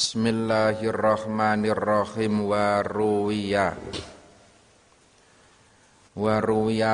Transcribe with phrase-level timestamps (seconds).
[0.00, 2.48] Bismillahirrahmanirrahim.
[2.48, 3.76] Wa ruwiya.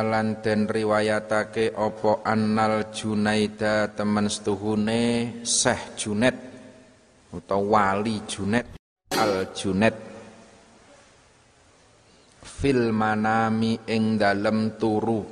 [0.03, 6.35] Lan den riwayatake apa annal Junaida temen setuhune Syekh Junet
[7.31, 8.75] atau wali Junet
[9.15, 9.95] al Junet
[12.43, 15.23] fil manami ing dalem turu.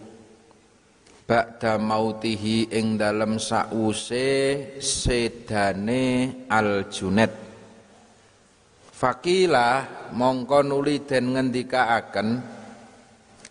[1.26, 4.30] Ba'da mautihi ing dalem sause
[4.78, 7.43] sedane al Junet
[9.04, 9.84] Fakila
[10.16, 12.40] mongko nuli den ngendikaaken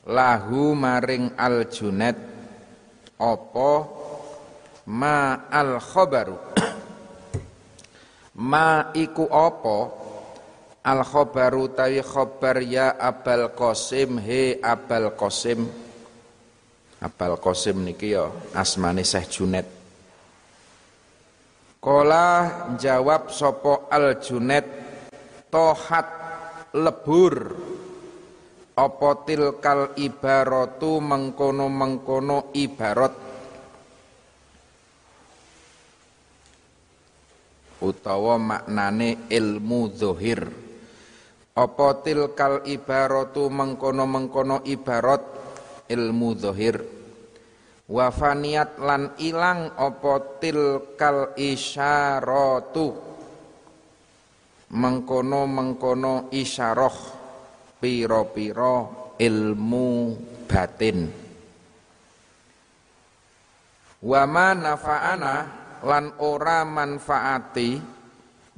[0.09, 2.17] lahu maring al Junet
[3.21, 3.71] apa?
[4.89, 6.33] Ma al khabaru
[8.41, 9.77] ma iku apa?
[10.89, 15.69] Al khabaru tawi khabar ya abal qasim he abal qasim.
[16.97, 18.25] Abal qasim niki ya
[18.57, 19.67] asmane Syekh Junet
[21.77, 22.27] Kola
[22.73, 24.82] jawab sopo al Junet
[25.53, 26.07] tohat
[26.73, 27.53] lebur.
[28.73, 33.13] Apa tilkal ibaratu mengkono-mengkono ibarat?
[37.85, 40.63] Utawa maknane ilmu zohir
[41.53, 45.21] apa tilkal ibaratu mengkono-mengkono ibarat?
[45.85, 46.81] Ilmu zohir
[47.85, 53.12] wafaniat lan ilang apa tilkal isyaratu
[54.73, 56.97] mengkono-mengkono isyarah
[57.77, 58.75] piro-piro
[59.21, 59.89] ilmu
[60.49, 60.99] batin.
[64.03, 65.35] Wama nafa'ana
[65.85, 67.71] lan ora manfaati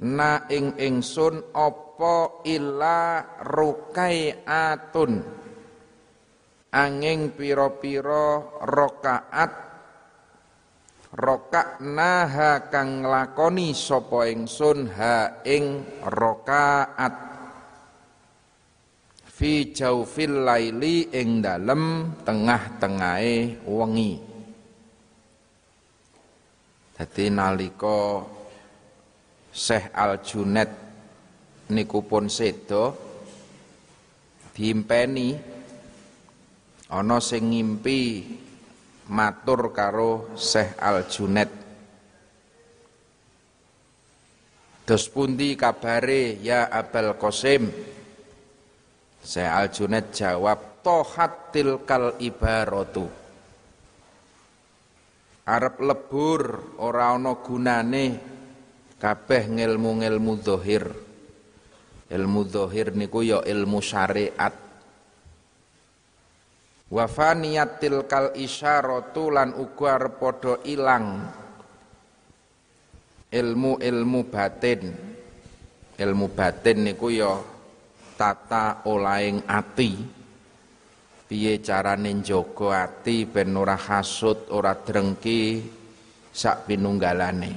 [0.09, 5.13] na ing ingsun apa illa rukaiatun.
[6.75, 9.64] Angin piro-piro rokaat
[11.15, 17.15] roka naha kang lakoni sapa ingsun ha ing rokaat.
[19.35, 24.15] Fi jaufil laili ing dalem tengah-tengahe wengi.
[26.95, 28.23] Dadi nalika
[29.51, 30.71] Syekh Al Junet
[31.67, 32.95] niku pun sedo
[34.55, 35.35] diimpeni.
[36.95, 37.99] Ana sing ngimpi
[39.09, 41.65] matur karo Syekh Al Junet
[44.85, 47.73] Dos pundi kabare ya Abel Qasim?
[49.17, 53.09] Syekh Al Junet jawab tohat tilkal ibaratu.
[55.49, 58.05] Arep lebur ora ana gunane
[59.01, 60.85] kabeh ngilmu-ngilmu zahir.
[62.05, 64.53] Ilmu zahir niku ya ilmu syariat
[66.95, 71.27] wa faniyatil kal isyaratu lan uga padha ilang
[73.35, 74.95] ilmu-ilmu batin
[75.99, 77.35] ilmu batin niku ya
[78.15, 79.91] tata olaing ati
[81.27, 85.57] piye carane njaga ati ben ora hasud, ora drengki
[86.31, 87.51] sak pinunggalane.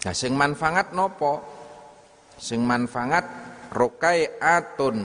[0.00, 1.32] Nah sing manfaat nopo?
[2.36, 3.24] Sing manfaat
[3.72, 4.96] rokai atun.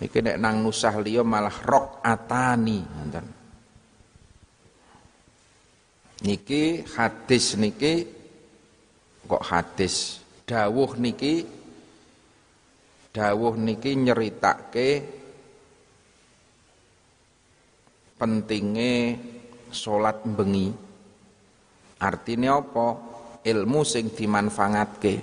[0.00, 3.26] Niki nek nang nusah liya malah rok atani ngoten.
[6.24, 8.08] Niki hadis niki
[9.28, 10.24] kok hadis?
[10.48, 11.44] Dawuh niki
[13.12, 14.88] dawuh niki nyeritake
[18.16, 18.92] pentinge
[19.68, 20.72] salat bengi.
[22.00, 22.88] Artinya apa?
[23.44, 25.14] Ilmu sing dimanfaatke.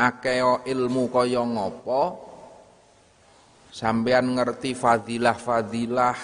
[0.00, 2.29] Akeo ilmu kaya ngopo
[3.70, 6.18] sampean ngerti fadilah-fadilah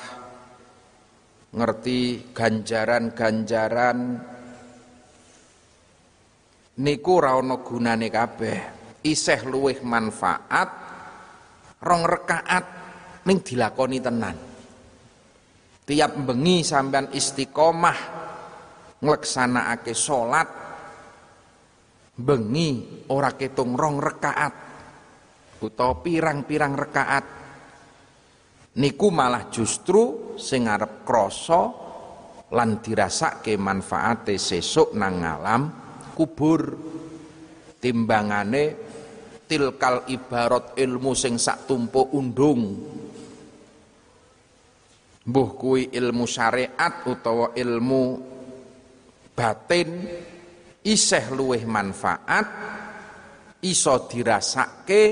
[1.56, 2.00] ngerti
[2.34, 3.98] ganjaran-ganjaran.
[6.76, 8.58] Niku ra ana gunane kabeh.
[9.06, 10.68] Iseh luwih manfaat
[11.80, 12.64] rong rekaat
[13.24, 14.36] ning dilakoni tenan.
[15.86, 17.98] Tiap bengi sampean istiqomah
[18.98, 20.48] ngleksanakake salat
[22.18, 24.54] bengi ora ketung rong rekaat
[25.62, 27.35] utawa pirang-pirang rekaat
[28.76, 31.62] niku malah justru sing arep krasa
[32.52, 35.62] lan dirasake manfaate sesuk nang alam
[36.12, 36.62] kubur.
[37.76, 38.64] Timbangane
[39.44, 42.62] tilkal ibarat ilmu sing sak tumpu undung.
[45.26, 48.04] Mbuh kuwi ilmu syariat utawa ilmu
[49.34, 49.90] batin
[50.86, 52.46] isih luwih manfaat
[53.66, 55.02] iso dirasake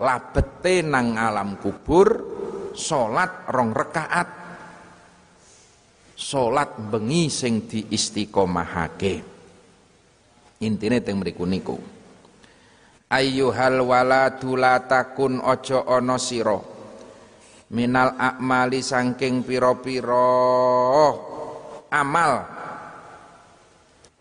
[0.00, 2.31] labete nang alam kubur
[2.76, 4.28] salat rong rekaat.
[6.12, 9.14] Salat bengi sing diistiqomahake.
[10.62, 11.76] Intine teng mriku niku.
[13.10, 16.56] Ayyuhal waladu la takun aja ana sira.
[17.72, 20.30] Minal akmali saking pira-pira.
[21.90, 22.34] Amal.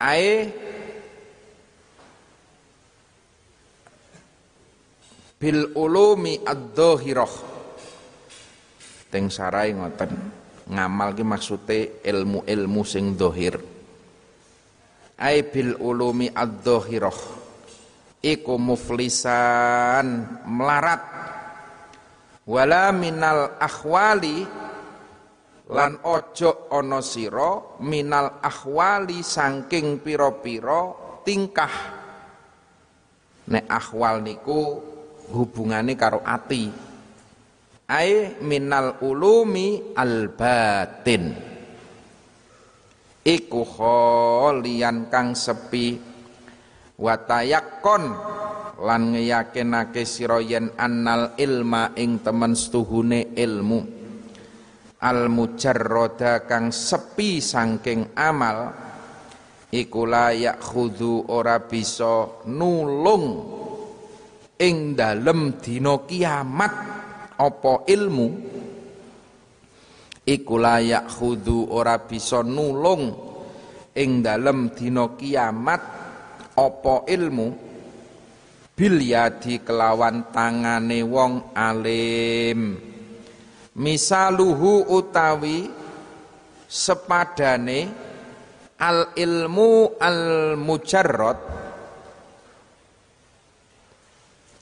[0.01, 0.33] Ae.
[5.41, 7.50] Bil ulumi ad-dhahirah
[9.11, 10.39] teng sarai ngoten.
[10.71, 13.59] Ngamal ki maksude ilmu-ilmu sing dhahir
[15.21, 17.19] ai bil ulumi ad-dhahirah
[18.25, 21.01] iku muflisan melarat.
[22.41, 24.41] Wala minal akhwali
[25.71, 30.89] lan ojo ana sira minal akhwali saking pira-pira
[31.21, 32.01] tingkah.
[33.45, 34.81] Nek akhwal niku
[35.31, 36.90] hubungane karo ati
[37.91, 41.51] ai minal ulumi al batin
[43.25, 46.09] iku kholian kang sepi.
[47.01, 48.03] Watayakon
[48.85, 50.37] lan ngeyakinake sira
[50.77, 53.81] annal ilma ing temen setuhune ilmu.
[55.01, 58.69] Al mujarroda kang sepi saking amal
[59.73, 63.25] iku layak khudu ora bisa nulung
[64.61, 66.90] ing dalem dina kiamat
[67.41, 68.27] apa ilmu?
[70.21, 73.09] Iku layak khudu ora bisa nulung
[73.97, 75.81] ing dalem dina kiamat.
[76.53, 77.47] Apa ilmu?
[78.77, 82.77] Bil yadi kelawan tangane wong alim.
[83.81, 85.65] Misaluhu utawi
[86.69, 87.79] sepadane
[88.77, 90.21] al ilmu al
[90.59, 91.39] mujarrad.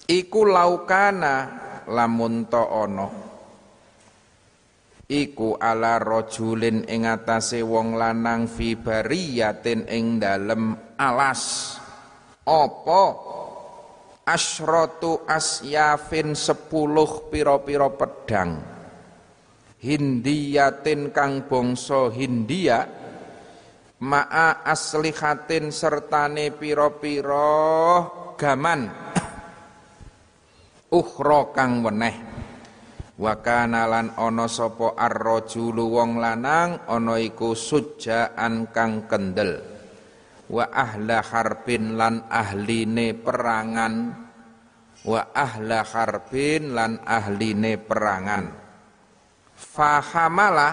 [0.10, 3.10] Iku laukana lamun to ono.
[5.10, 11.76] Iku ala rajulin ing atase wong lanang fi bariyatin ing dalem alas.
[12.46, 13.04] Apa?
[14.30, 18.62] Asyratu asyafin sepuluh piro-piro pedang.
[19.82, 22.86] Hindiyatin kang bangsa Hindia
[24.00, 27.58] ma'a aslihatin sertane piro-piro
[28.38, 28.88] gaman
[30.90, 32.16] ukhra kang weneh.
[33.20, 39.60] Wa kana lan ana sapa ar-rajulu wong lanang ana iku sujaan kang kendel.
[40.50, 43.94] Wa ahla harbin lan ahline perangan.
[45.04, 48.46] Wa ahla harbin lan ahline perangan.
[49.52, 50.70] Fahamala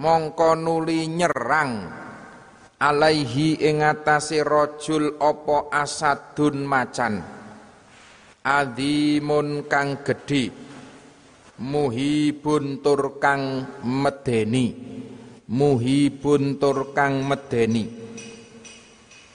[0.00, 1.72] mongko nuli nyerang.
[2.82, 7.41] Alaihi ing atase rajul apa asadun macan
[8.42, 10.50] adimun kang gedhe
[11.62, 14.74] muhibun tur kang medeni
[15.52, 17.86] muhibun tur kang medeni.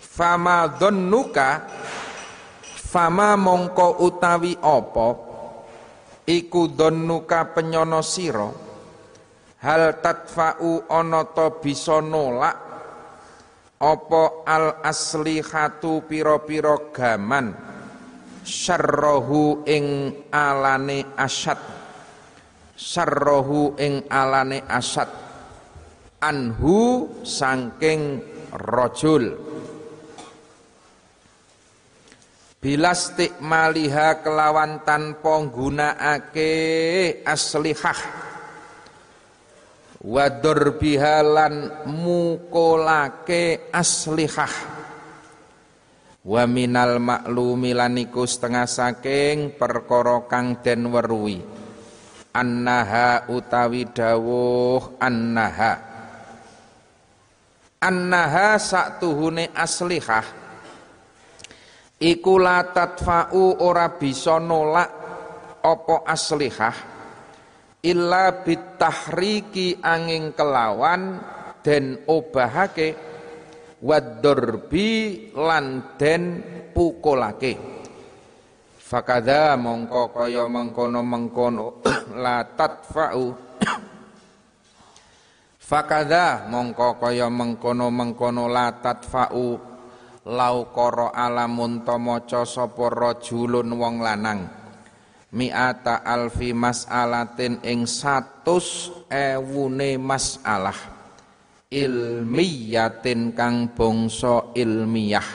[0.01, 1.50] Fama dhannuka
[2.74, 5.07] fama mongko utawi apa?
[6.27, 8.50] Iku dhannuka penyono sira
[9.63, 12.65] hal tadfa'u ana ta bisa nolak?
[13.77, 17.66] Apa al aslihatu pira-pira gaman
[18.47, 21.59] syarrahu ing alane asyad
[22.77, 25.09] sarrohu ing alane asad.
[26.17, 28.17] Anhu sangking
[28.49, 29.38] rojul
[32.57, 36.53] bilastik maliha kelawan tanpa nggunakake
[37.22, 38.25] aslihah.
[39.98, 44.76] Wador bihalan mukolake aslihah
[46.27, 51.39] wa minal maklumi laniku setengah saking perkara kang den weruhi
[52.38, 55.74] annaha utawi dawuh annaha.
[57.81, 60.25] Annaha saktuhune aslihah.
[61.98, 62.62] Iku la
[63.34, 64.89] ora bisa nolak
[65.65, 66.77] apa aslihah.
[67.81, 71.22] Illa bitahriki angin kelawan
[71.62, 73.06] den obahake
[73.81, 74.89] wadurbi
[75.38, 76.24] lan den
[76.74, 77.53] pukulake.
[78.88, 81.84] Fakada mongko kaya mengkono mengkono
[82.24, 83.25] la tadfa'u
[85.60, 89.48] Fakada mongko kaya mengkono mengkono la tadfa'u
[90.31, 94.48] lau koro alamun tomoco sapa rajulun wong lanang.
[95.36, 100.97] Mi'ata alfi mas'alatin ing satus ewune mas'alah
[101.67, 105.27] ilmiyatin kang bangsa ilmiyah.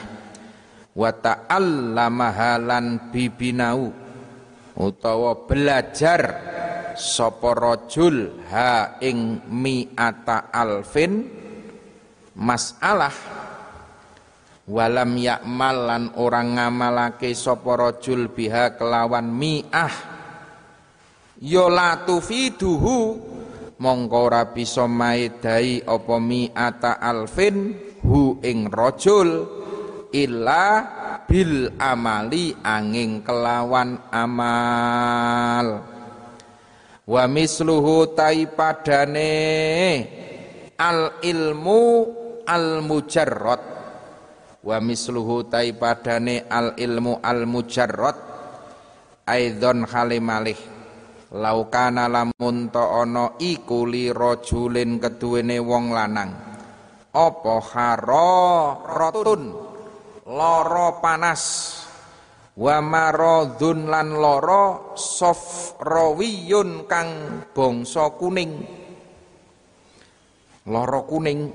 [0.93, 2.61] Wa ta'allamaha
[3.09, 3.89] bibinau
[4.77, 6.21] utawa belajar
[6.93, 11.25] sapa rajul ha ing mi'ata alfin
[12.37, 13.13] masalah.
[14.63, 19.93] Walam yakmal lan orang ngamalake sapa rajul biha kelawan mi'ah.
[21.43, 23.32] Ya la tufiduhu
[23.83, 29.43] mongko ora bisa maedai apa mi'ata alfin hu ing rajul
[30.15, 30.65] illa
[31.27, 35.67] bil amali angin kelawan amal.
[37.03, 39.35] Wa misluhu tai padane
[40.79, 41.83] al ilmu
[42.47, 43.63] al mujarrad.
[44.63, 48.31] Wa misluhu tai padane al ilmu al mujarrad.
[49.27, 50.72] Aidon halimalih
[51.33, 56.31] laukana lamun to ana iku li rajulin keduwene wong lanang.
[57.13, 59.43] Apa haro rotun
[60.29, 61.43] loro panas.
[62.53, 67.09] Wa maradun lan loro sofrawiyun kang
[67.49, 68.53] bangsa kuning.
[70.69, 71.49] Loro kuning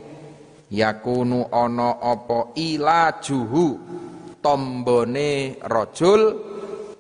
[0.75, 3.67] yakunu ana apa ilajuhu
[4.43, 6.23] tombone rajul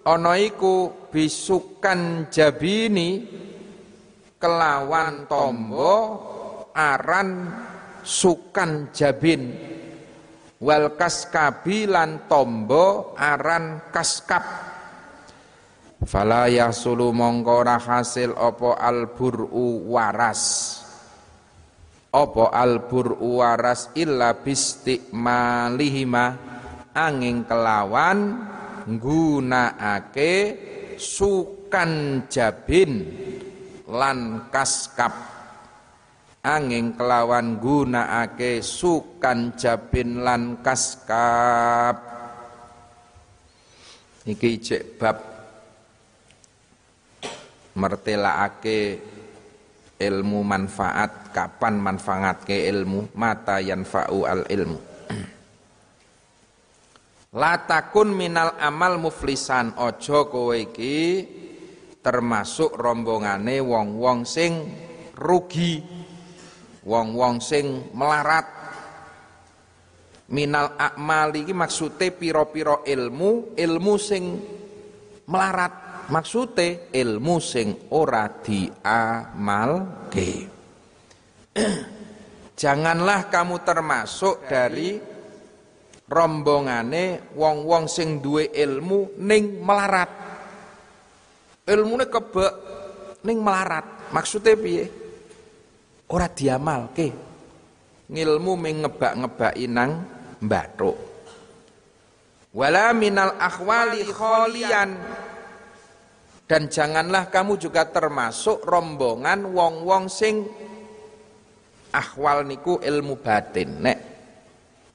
[0.06, 3.24] ana iku bisukan jabini
[4.38, 5.96] kelawan tombo
[6.72, 7.50] aran
[8.04, 9.52] sukan jabin.
[10.58, 14.68] Wal kaskabi lan tombo aran kaskap
[16.06, 20.74] fala yasulu mongko hasil apa alburu waras.
[22.08, 26.24] Apa albur waras illa bistiqmalihima
[26.96, 28.48] angin kelawan
[28.88, 30.34] nggunakake
[30.98, 33.06] sukan jabin
[33.86, 35.14] lan kaskap
[36.42, 41.96] angin kelawan gunakake sukan jabin lan kaskap
[44.26, 45.16] iki cek bab
[47.78, 48.98] mertelaake
[49.98, 51.30] ilmu manfaat.
[51.30, 53.14] Kapan manfaat ke ilmu?
[53.14, 54.97] Mata yanfa'u al ilmu
[57.34, 59.76] latakun minal amal muflisan.
[59.76, 61.26] Ojo kowe iki
[62.00, 64.52] termasuk rombongane wong-wong sing
[65.12, 65.82] rugi
[66.88, 68.56] wong-wong sing melarat.
[70.28, 74.24] Minal amal iki maksude piro-piro ilmu ilmu sing
[75.28, 75.72] melarat.
[76.08, 80.30] Maksude ilmu sing ora diamalke.
[82.60, 84.96] Janganlah kamu termasuk dari
[86.08, 90.10] rombongane wong-wong sing duwe ilmu ning melarat.
[91.68, 92.54] Ilmune kebek
[93.28, 94.10] ning melarat.
[94.10, 94.84] Maksude piye?
[96.08, 97.12] Ora diamalke.
[98.08, 99.90] Ngilmu ming ngebak-ngebaki nang
[100.40, 100.96] mbathuk.
[102.56, 104.96] Wala minal akhwali kholian.
[106.48, 110.48] Dan janganlah kamu juga termasuk rombongan wong-wong sing
[111.92, 113.84] ahwal niku ilmu batin.
[113.84, 114.17] Nek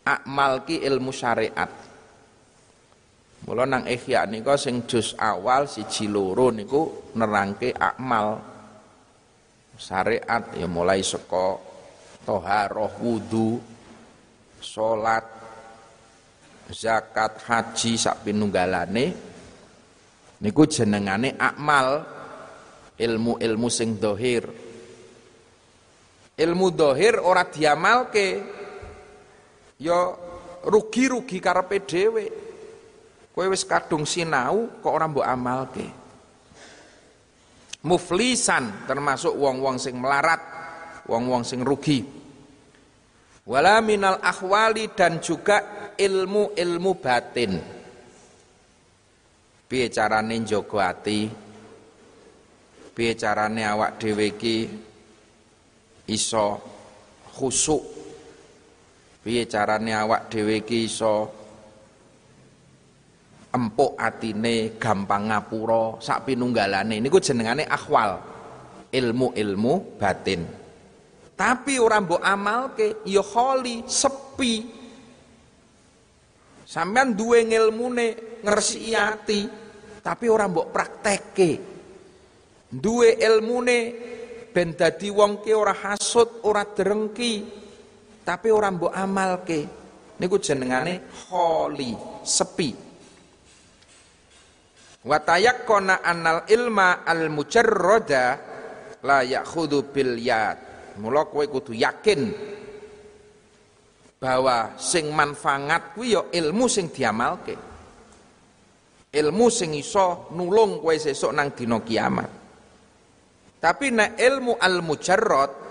[0.04, 1.72] akmal ki ilmu syariat.
[3.44, 8.40] Mula nang ihya niku sing juz awal siji loro niku nerangke akmal.
[9.76, 11.60] Syariat ya mulai saka
[12.24, 13.60] toharoh wudu
[14.64, 15.26] salat
[16.72, 19.06] zakat haji sak pinunggalane.
[20.40, 22.04] Niku jenengane akmal
[22.96, 24.48] ilmu-ilmu sing dohir.
[26.34, 28.63] Ilmu dohir ora diamalke
[29.84, 30.16] ya
[30.64, 32.26] rugi-rugi karepe dhewe.
[33.34, 35.88] Kowe wis kadung sinau kok ora mbok amalke?
[37.84, 40.40] Muflisan termasuk wong-wong sing melarat
[41.12, 42.00] wong-wong sing rugi.
[43.44, 47.60] Wala minal akhwali dan juga ilmu-ilmu batin.
[49.68, 51.28] Piye carane njaga ati?
[52.94, 53.14] Piye
[53.68, 54.32] awak dhewe
[56.08, 56.46] iso
[57.36, 57.93] khusuk
[59.24, 61.32] piye carane awak dhewe iki iso
[63.56, 67.00] empuk atine gampang ngapura sak pinunggalane?
[67.00, 68.20] Niku jenengane akhwal
[68.92, 70.44] ilmu-ilmu batin.
[71.34, 74.54] Tapi ora mbok amalke ya kholi sepi.
[76.68, 78.08] Sampean duwe ngilmune
[78.44, 79.42] ngresiki ati
[80.04, 81.52] tapi ora mbok praktekke
[82.68, 83.80] duwe ilmune
[84.52, 87.63] ben dadi wong ki ora hasud ora drengki
[88.24, 89.62] tapi ora mbok amalke.
[90.14, 91.92] Niku jenengane kholi
[92.24, 92.72] sepi.
[95.04, 98.40] Wa tayakkona annal ilma al mujarrada
[99.04, 100.58] la ya'khudhu bil yad.
[101.04, 102.22] Mula kowe kudu yakin
[104.22, 107.56] bahwa sing manfaat kuwi ya ilmu sing diamalke.
[109.12, 112.30] Ilmu sing iso nulung kowe sesuk nang dina kiamat.
[113.60, 115.63] Tapi nek ilmu al mujarrad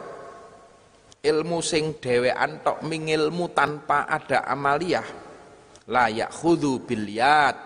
[1.23, 5.07] ilmu sing dhewean tok mingilmu tanpa ada amaliyah.
[5.87, 7.57] Layak khudu bilyat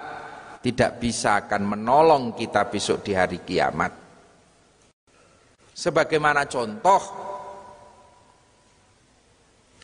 [0.60, 3.92] tidak bisa akan menolong kita besok di hari kiamat.
[5.76, 7.02] Sebagaimana contoh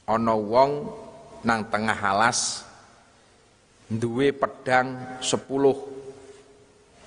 [0.08, 0.70] ono wong
[1.44, 2.64] nang tengah alas
[3.88, 5.76] duwe pedang sepuluh.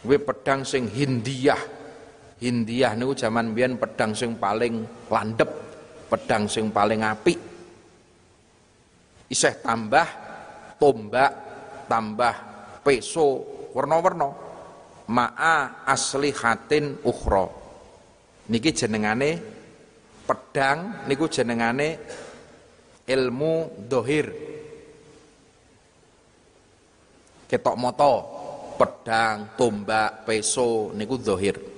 [0.05, 1.57] Duwe pedang sing Hindiah
[2.35, 5.64] Hindiah niku zaman biyen pedang sing paling landep
[6.05, 7.39] pedang sing paling apik.
[9.25, 10.07] Isih tambah
[10.77, 11.31] tombak
[11.89, 12.35] tambah
[12.85, 13.41] peso
[13.73, 14.29] warna-warna
[15.09, 17.49] ma'a aslihatin ukhra.
[18.45, 19.41] Niki jenengane
[20.29, 21.97] pedang niku jenengane
[23.09, 24.27] ilmu dohir.
[27.45, 28.13] Ketok moto
[28.77, 31.74] pedang tombak peso niku dohir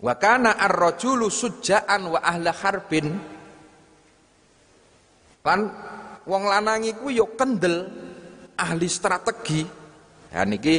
[0.00, 3.06] wa kana ar-rajulu sujaan wa ahla harbin.
[5.40, 5.60] Kan
[6.28, 7.88] wong lanang iku yo kendel
[8.56, 9.64] ahli strategi.
[10.30, 10.76] Ya niki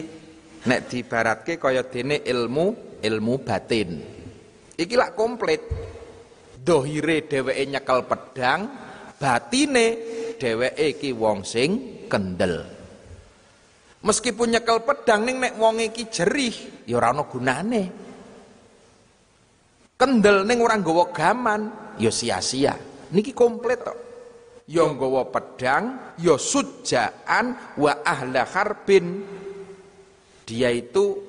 [0.70, 3.90] nek dibaratke kaya dene ilmu ilmu batin.
[4.78, 5.62] Iki lak komplit.
[6.62, 8.70] Dohire dheweke nyekel pedang
[9.18, 9.86] batine
[10.38, 12.62] dheweke iki wong sing kendel.
[14.06, 17.84] Meskipun nyekel pedang ning nek wong iki jerih ya ora ana gunane
[20.02, 21.62] kendel ning ora nggawa gaman
[22.02, 22.74] ya sia-sia.
[23.14, 23.98] Niki komplit tok.
[24.66, 29.22] Ya nggawa pedang ya sujaan wa ahla harbin.
[30.50, 31.22] Dia itu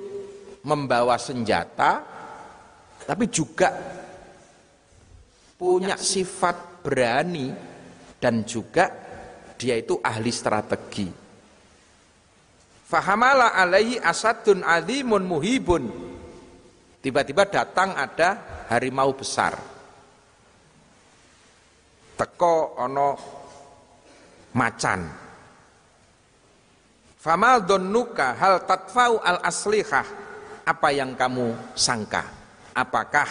[0.64, 2.00] membawa senjata
[3.05, 3.69] tapi juga
[5.61, 7.52] punya sifat berani
[8.17, 8.88] dan juga
[9.61, 11.11] dia itu ahli strategi.
[12.88, 15.85] Fahamala alaihi asadun azimun muhibun.
[17.02, 19.52] Tiba-tiba datang ada harimau besar.
[22.17, 23.11] Teko ono
[24.57, 25.00] macan.
[27.23, 30.06] Famal donnuka hal tatfau al aslihah
[30.67, 32.26] apa yang kamu sangka?
[32.75, 33.28] Apakah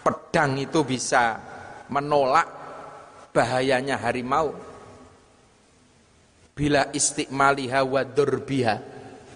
[0.00, 1.36] pedang itu bisa
[1.92, 2.48] menolak
[3.34, 4.56] bahayanya harimau?
[6.54, 8.02] Bila istiqmaliha wa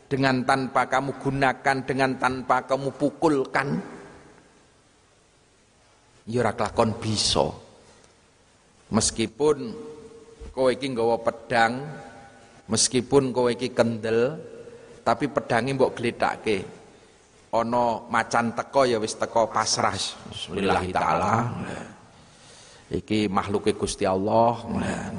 [0.09, 3.98] dengan tanpa kamu gunakan dengan tanpa kamu pukulkan
[6.29, 7.49] ya ora kelakon bisa.
[8.93, 9.73] Meskipun
[10.53, 11.81] kowe iki nggawa pedang
[12.69, 14.37] meskipun kowe iki kendel
[15.05, 16.65] tapi pedange mbok gletake
[17.49, 19.97] ana macan teko ya wis teko pasrah.
[19.97, 21.35] Bismillah taala
[22.93, 24.57] iki makhluke Gusti Allah.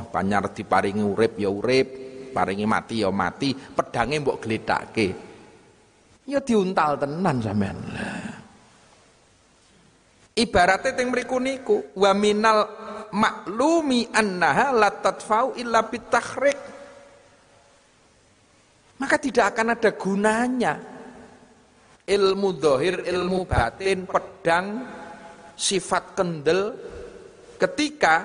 [0.10, 2.10] Panyar diparingi urip ya urip.
[2.30, 3.58] Paringi mati ya mati.
[3.58, 5.30] Pedange mbok gletake
[6.30, 7.78] ya diuntal tenan sampean
[10.40, 12.60] ibaratnya teng mriku niku wa minal
[13.12, 14.90] maklumi annaha la
[15.60, 16.60] illa bitakhriq.
[19.00, 20.74] Maka tidak akan ada gunanya
[22.04, 24.68] ilmu dohir, ilmu batin, pedang,
[25.56, 26.76] sifat kendel
[27.56, 28.16] ketika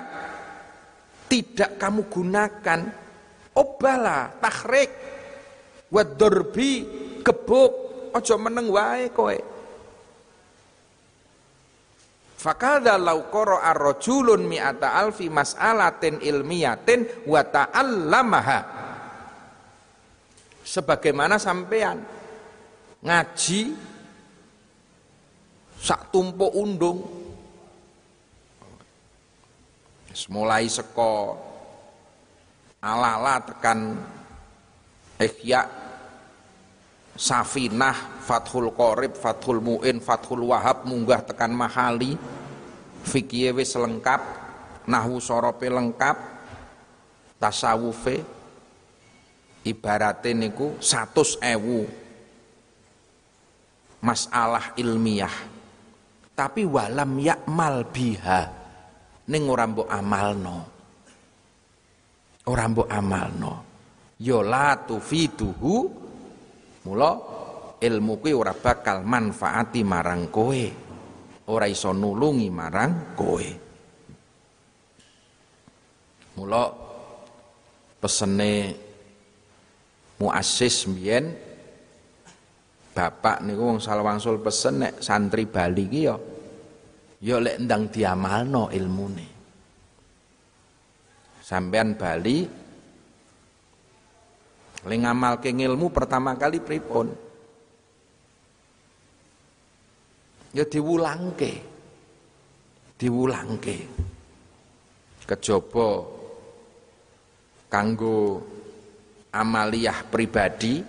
[1.31, 2.81] tidak kamu gunakan.
[3.55, 4.91] Obala takhrik
[5.87, 6.71] wadorbi
[7.23, 7.73] gebuk.
[8.15, 9.54] Ojo meneng wae kowe
[12.35, 18.59] Fakada lau qara'a rajulun mi'ata alfi mas'alatin ilmiyatin wa ta'allamaha.
[20.65, 22.01] Sebagaimana sampean
[23.05, 23.61] ngaji
[25.79, 26.99] sak tumpuk undung
[30.31, 31.37] mulai seko
[32.79, 33.99] ala-ala tekan
[35.19, 35.67] ihya
[37.13, 42.17] safinah fathul qorib fathul muin fathul wahab munggah tekan mahali.
[43.05, 44.17] Fikih wis lengkap
[44.89, 46.17] nahwu sorope lengkap
[47.37, 48.25] tasawufe
[49.61, 51.85] ibarate niku 100 ewu.
[54.01, 55.33] Masalah ilmiah.
[56.33, 58.41] Tapi walam yakmal biha.
[59.29, 60.57] Ning ora mbok amalno.
[62.45, 63.53] Ora mbok amalno.
[64.21, 66.05] Ya la tufiduhu.
[66.85, 67.11] Mula
[67.81, 70.63] ilmu kuwi ora bakal manfaati marang kowe.
[71.45, 73.47] Ora iso nulungi marang kowe.
[76.35, 76.63] Mula
[78.01, 78.51] pesene
[80.19, 81.25] muassis mbiyen
[82.95, 86.15] bapak niku wong salwangsul pesen nek santri Bali ki ya
[87.19, 89.27] ya lek ndang diamalno ilmune
[91.43, 92.37] sampean Bali
[94.85, 97.24] le ngamalke ilmu pertama kali pripun
[100.55, 101.53] ya diwulangke.
[102.95, 103.77] Diwulangke.
[105.25, 105.89] Kejaba
[107.67, 108.39] kanggo
[109.33, 110.79] amaliyah pribadi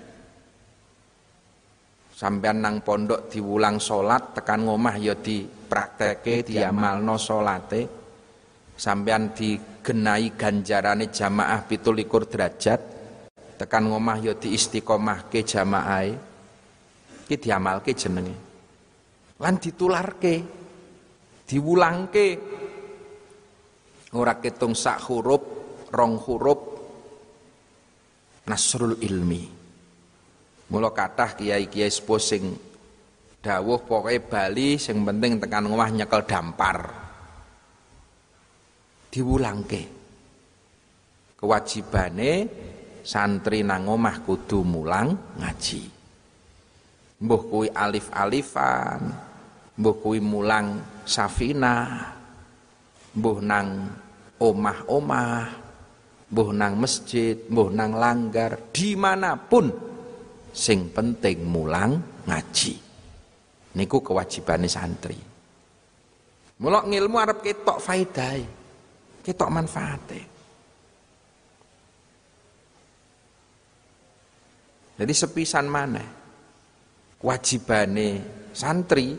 [2.13, 8.07] sampean nang pondok diwulang salat tekan ngomah ya diprakteke diamalno salate.
[8.77, 11.97] Sampean digenai ganjarane jamaah 17
[12.29, 12.81] derajat
[13.57, 16.13] tekan ngomah ya diistiqomahke jamaahe
[17.25, 18.46] iki diamalke jenenge
[19.43, 20.35] lan ditularke
[21.47, 22.27] diwulangke
[24.17, 25.43] ora ketung sak huruf
[25.93, 26.61] rong huruf
[28.47, 29.57] nasrul ilmi
[30.67, 32.43] Mula kathah kiai-kiai sepuh sing
[33.39, 36.79] dawuh pokoke Bali sing penting tekan omah nyekel dampar.
[39.07, 39.83] Diwulangke.
[41.39, 42.33] Kewajibane
[43.07, 45.96] santri nang omah kudu mulang ngaji.
[47.17, 49.01] Mbuh kuwi alif-alifan,
[49.81, 52.05] mbuh kuwi mulang safina,
[53.17, 53.89] mbuh nang
[54.37, 55.49] omah-omah,
[56.29, 59.73] mbuh nang masjid, mbuh nang langgar, di mana pun
[60.53, 61.97] sing penting mulang
[62.29, 62.75] ngaji.
[63.81, 65.17] Niku kewajibane santri.
[66.57, 68.45] Mulak ngilmu arep ketok faedahe
[69.21, 70.21] ketok manfaate.
[74.97, 76.26] Jadi sepisan mana
[77.27, 78.23] kewajibane
[78.55, 79.19] santri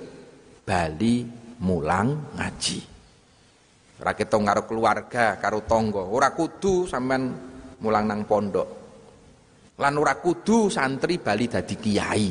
[0.63, 1.27] bali
[1.59, 2.79] mulang ngaji.
[3.99, 7.35] Ora ketok karo keluarga karo tonggo ora kudu sampean
[7.83, 8.69] mulang nang pondok.
[9.83, 12.27] Lan ora kudu santri bali dadi kiai.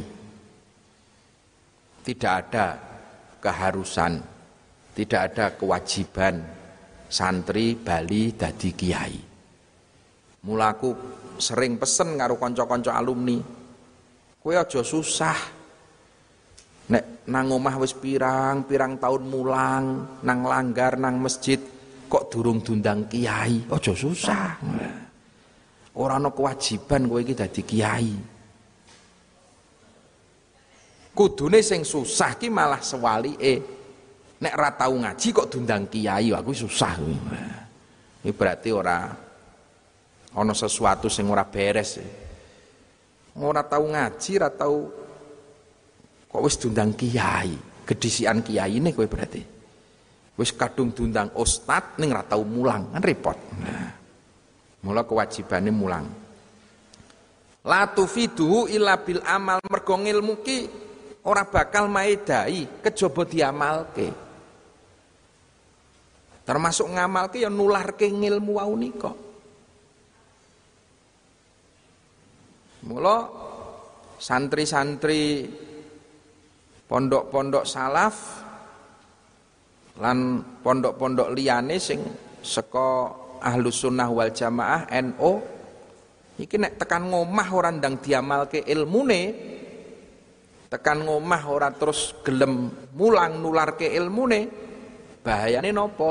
[2.01, 2.67] Tidak ada
[3.37, 4.13] keharusan
[4.97, 6.41] tidak ada kewajiban
[7.05, 9.17] santri bali dadi kiai.
[10.41, 10.89] Mulaku
[11.37, 13.37] sering pesen karo kanca-kanca alumni
[14.41, 15.56] kowe aja susah
[16.87, 19.85] nek nang omah wis pirang pirang tahun mulang
[20.23, 21.59] nang langgar nang masjid
[22.07, 24.63] kok durung dundang kiai aja susah
[25.97, 28.13] Orang no kewajiban kowe iki dadi kiai.
[31.17, 33.65] Kudune sing susah ki malah sewalike.
[34.37, 37.17] Nek ora tau ngaji kok dundang kiai, aku susah kuwi.
[38.29, 39.09] Ini berarti ora
[40.37, 41.97] ana sesuatu sing ora beres.
[43.41, 44.77] Ora tau ngaji, ora tau
[46.37, 47.57] kok wis dundang kiai.
[47.89, 49.41] Gedisian kiai ini kowe berarti.
[50.37, 53.39] Wis kadung dundang ustad ning ora tau mulang, kan repot.
[53.57, 53.89] Nah.
[54.85, 56.05] Mula kewajibannya mulang.
[57.65, 60.59] La tufiduhu illa bil amal mergo ilmu ki
[61.25, 64.09] ora bakal maedai kejaba diamalke.
[66.47, 69.13] Termasuk ngamalke ya nularke ngilmu wau nika.
[72.87, 73.17] Mula
[74.23, 75.43] santri-santri
[76.87, 78.17] pondok-pondok salaf
[80.03, 82.03] lan pondok-pondok liyane sing
[82.43, 83.11] saka
[83.43, 85.33] ahlus sunnah wal jamaah NO
[86.39, 89.23] iki nek tekan ngomah ora ndang diamalke ilmune
[90.71, 94.41] tekan ngomah ora terus gelem mulang nularke ilmune
[95.25, 96.11] bahayane nopo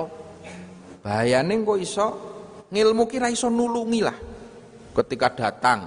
[1.06, 2.08] bahayane kok iso
[2.74, 4.18] ngilmu kira iso nulungi lah
[4.96, 5.80] ketika datang.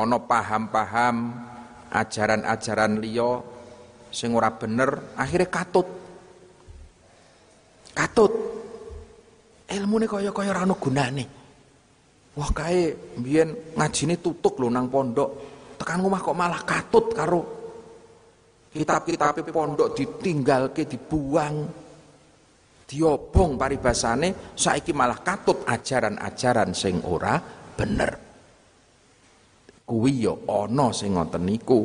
[0.00, 1.16] Ono paham-paham
[1.90, 3.42] ajaran-ajaran liya
[4.10, 5.88] sing ora bener akhirnya katut
[7.94, 8.32] katut
[9.70, 11.24] ilmune kaya-kaya ora ono gunane.
[12.34, 15.30] Wah kae mbiyen ngajine tutuk lho nang pondok.
[15.78, 17.42] Tekan rumah kok malah katut karo
[18.70, 21.56] kitab-kitab pondok ditinggalke dibuang.
[22.90, 27.38] Diobong paribasane saiki malah katut ajaran-ajaran sing ora
[27.78, 28.29] bener.
[29.90, 31.82] Kuwi ya ana sing ngoten niku.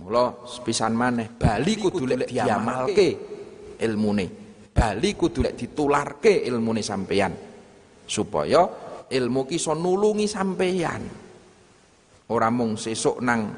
[0.00, 3.08] Mula sepisan maneh bali kudu lek diamalke.
[3.84, 4.26] ilmune.
[4.72, 7.36] Bali kudu lek ditularke ilmune sampeyan.
[8.08, 8.64] Supaya
[9.12, 11.04] ilmu ki iso nulungi sampeyan.
[12.32, 13.52] Ora mung sesuk nang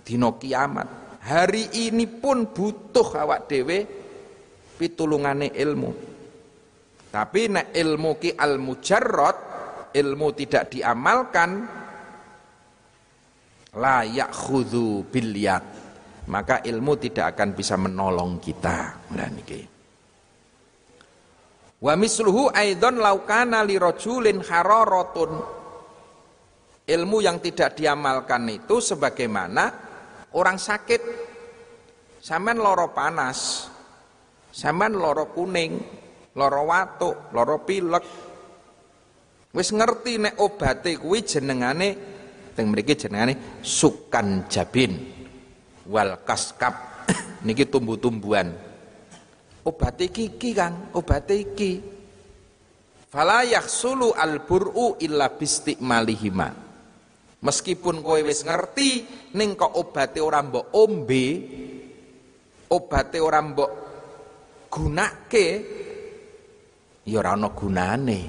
[0.00, 1.20] dina kiamat.
[1.28, 3.84] Hari ini pun butuh awak dhewe
[4.80, 5.90] pitulungane ilmu.
[7.12, 9.36] Tapi nek ilmu ki al mujarrad
[9.92, 11.77] ilmu tidak diamalkan
[13.76, 15.36] la yakhudhu bil
[16.28, 18.78] maka ilmu tidak akan bisa menolong kita
[19.12, 19.28] nah
[21.78, 25.32] Wa misluhu aidon laukana li rajulin hararatun.
[26.88, 29.70] Ilmu yang tidak diamalkan itu sebagaimana
[30.34, 31.02] orang sakit.
[32.18, 33.70] Sampean loro panas.
[34.50, 35.78] Sampean loro kuning,
[36.34, 38.04] loro watuk, loro pilek.
[39.54, 42.17] Wis ngerti nek obate kuwi jenengane
[42.58, 44.98] teng mriki jenengane sukan jabin.
[45.86, 47.06] Wal kaskap
[47.46, 48.66] niki tumbuh-tumbuhan
[49.64, 51.98] Obat iki Kang, obat iki.
[53.08, 56.48] fala yakhsulu al-bur'u illa bistiqmalihima
[57.40, 58.90] meskipun kowe wis ngerti
[59.32, 61.26] ning kok obate ora mbok ombe
[62.68, 63.70] obate ora mbok
[64.68, 65.46] gunake
[67.08, 68.20] ya ora ana gunane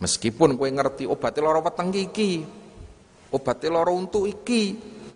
[0.00, 2.40] meskipun kowe ngerti obate lara weteng iki
[3.30, 3.92] obate lara
[4.26, 4.62] iki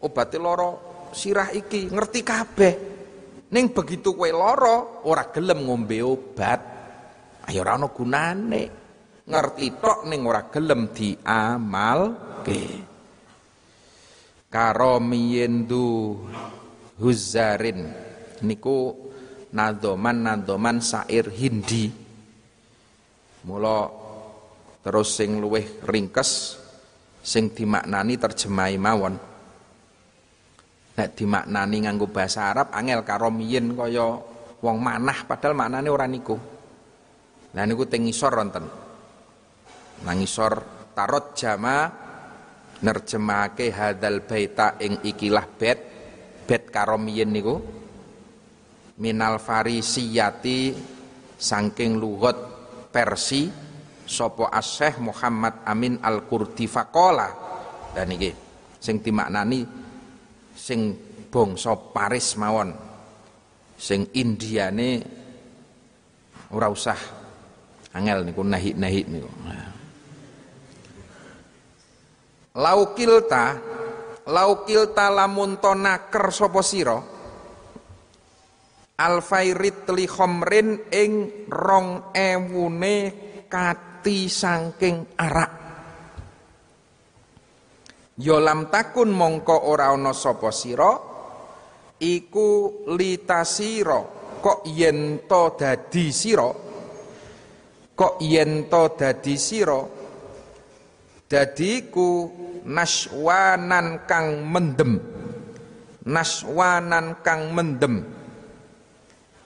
[0.05, 0.71] obate lara
[1.11, 2.75] sirah iki ngerti kabeh.
[3.51, 6.61] Ning begitu kowe lara ora gelem ngombe obat.
[7.49, 8.63] Ayo ora ana gunane.
[9.25, 12.63] Ngerti tok ning ora gelem diamalke.
[14.53, 16.15] Karo miyendu
[17.01, 17.91] huzarin
[18.45, 18.95] niku
[19.51, 21.91] nadoman-nadoman sair Hindi.
[23.45, 24.04] Mula
[24.85, 26.61] terus sing luweh ringkes
[27.25, 29.17] sing dimaknani terjemahi mawon.
[30.95, 34.21] Nek dimaknani nganggo bahasa Arab angel karo miyin kaya
[34.61, 36.37] wong manah padahal maknane ora niku.
[37.57, 38.65] Nah niku teng ngisor wonten.
[40.05, 40.53] Nang ngisor
[40.93, 41.89] tarot jama
[42.85, 45.79] nerjemahake hadal baita ing ikilah bet
[46.45, 47.57] bet karo niku.
[48.95, 50.71] Minal farisiyati
[51.35, 52.39] saking lugot
[52.95, 53.64] Persi
[54.05, 57.29] sopo asyeh Muhammad Amin Al-Kurdi faqala
[57.97, 58.31] dan iki
[58.81, 59.65] sing dimaknani
[60.55, 60.95] sing
[61.29, 62.71] bangsa Paris mawon.
[63.75, 65.03] Sing Indiane
[66.55, 66.97] ora usah
[67.91, 69.31] angel niku nahi-nahi niku.
[72.55, 73.45] Laukilta
[74.31, 76.97] laukilta lamun naker sapa sira
[78.95, 81.13] alfairit li khomrin ing
[81.51, 82.97] rong ewune
[84.05, 85.53] kati sangking arak.
[88.21, 90.93] Ya lam takun mongko ora ana sapa sira
[92.05, 94.05] iku litasira
[94.45, 96.53] kok yen to dadi sira?
[97.97, 99.81] Kok yen to dadi sira?
[101.25, 102.29] Dadi ku
[102.69, 105.01] naswanan kang mendem.
[106.05, 108.05] Naswanan kang mendem.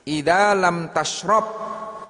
[0.03, 1.47] Ida lam tasrob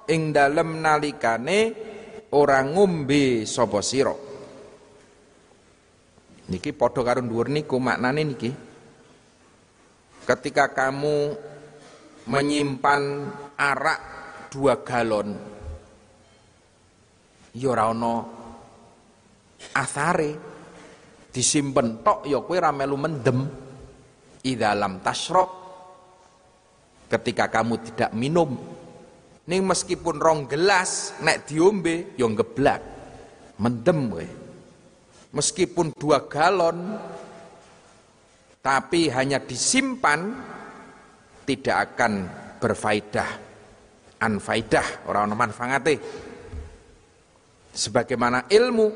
[0.09, 1.88] ing dalem nalikane
[2.33, 4.13] ora ngombe sapa sira.
[6.49, 8.51] Niki padha karo dhuwur niku maknane niki.
[10.25, 11.33] Ketika kamu
[12.29, 13.01] menyimpan
[13.57, 14.01] arak
[14.53, 15.33] dua galon
[17.57, 18.13] ya ora ana
[21.33, 23.39] disimpen tok ya kowe ora melu mendem.
[24.39, 25.03] Idalam
[27.11, 28.78] ketika kamu tidak minum
[29.49, 32.81] ning meskipun rong gelas nek diombe yo ngeblak.
[33.57, 34.27] Mendem we
[35.33, 36.95] meskipun dua galon
[38.61, 40.37] tapi hanya disimpan
[41.49, 42.29] tidak akan
[42.61, 43.49] berfaedah.
[44.19, 45.95] Anfaidah orang manfaate.
[47.73, 48.87] Sebagaimana ilmu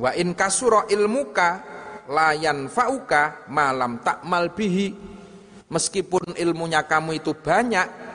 [0.00, 1.48] wa in kasura ilmuka
[2.08, 4.96] layan fauka malam takmal bihi.
[5.70, 8.09] Meskipun ilmunya kamu itu banyak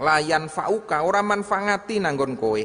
[0.00, 2.62] layan fauka ora manfaati nanggon kowe.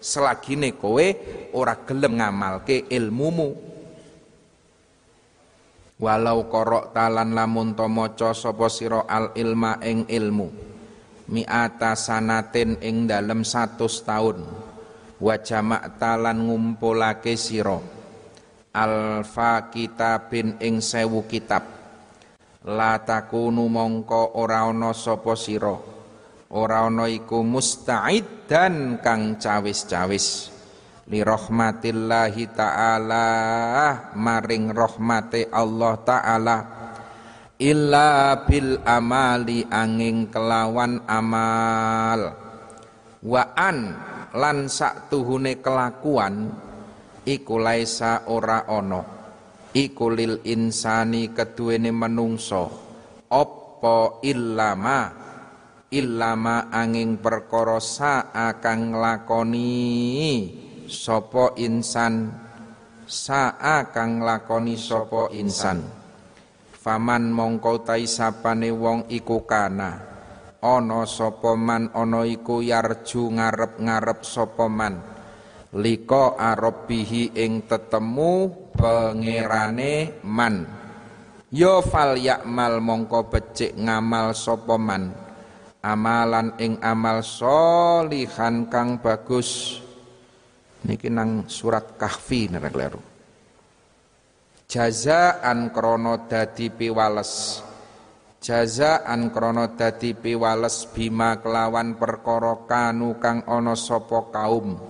[0.00, 1.06] Selagine kowe
[1.52, 3.68] ora gelem ngamalke ilmumu.
[6.00, 8.72] Walau korok talan lamun to maca sapa
[9.04, 10.48] al ilma ing ilmu.
[11.30, 13.76] Mi'ata sanatin ing dalem 100
[14.08, 14.38] taun.
[15.20, 17.76] Wa jamak talan ngumpulake sira.
[18.72, 21.68] Alfa kitabin ing sewu kitab.
[22.64, 25.89] La takunu mongko ora ana sapa sira
[26.50, 30.50] ora ana iku musta'iddan kang cawis-cawis.
[31.10, 33.26] Li rahmatillahi taala
[34.14, 36.58] maring rahmate Allah taala.
[37.60, 42.20] Illa bil amali angin kelawan amal.
[43.20, 43.78] Wa an
[44.32, 46.50] lan sak tuhune kelakuan
[47.26, 49.02] iku laisa ora ana.
[49.70, 52.70] Iku lil insani keduwene menungso.
[53.30, 55.19] Apa illama
[55.90, 59.74] illama angin perkara saa kang nglakoni
[60.86, 62.30] sapa insan?
[63.10, 65.82] Saa kang nglakoni sapa insan?
[66.80, 70.08] faman mongko tai sapane wong iku kana?
[70.62, 74.94] Ana sapa man ana iku yarju ngarep-ngarep sapa man?
[75.74, 78.32] Liko arabihi ing tetemu
[78.74, 80.66] pangerane man.
[81.50, 85.29] Yo fal yakmal mongko becik ngamal sapa man
[85.80, 89.80] amalan ing amal solihan kang bagus.
[90.80, 93.10] Niki nang surat kahfi nek kleru
[94.70, 97.66] jazaan krono dadi piwales.
[98.40, 104.80] Jazaan krana dadi piwales bima kelawan perkara kanu kang ana sapa kaum.